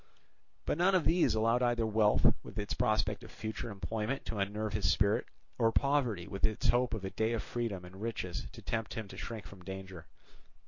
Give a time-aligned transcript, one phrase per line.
[0.65, 4.73] But none of these allowed either wealth with its prospect of future enjoyment to unnerve
[4.73, 5.27] his spirit,
[5.59, 9.07] or poverty with its hope of a day of freedom and riches to tempt him
[9.09, 10.07] to shrink from danger.